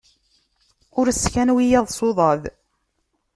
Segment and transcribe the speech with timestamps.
[0.99, 2.41] Ur sskan wiyaḍ s uḍaḍ.